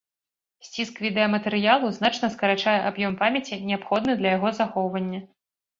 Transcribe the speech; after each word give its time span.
Сціск 0.67 0.95
відэаматэрыялу 1.05 1.93
значна 1.99 2.27
скарачае 2.37 2.75
аб'ём 2.93 3.11
памяці, 3.21 3.61
неабходны 3.69 4.11
для 4.25 4.29
яго 4.39 4.49
захоўвання. 4.65 5.19